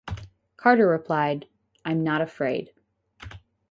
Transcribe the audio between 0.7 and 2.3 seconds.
replied, I'm not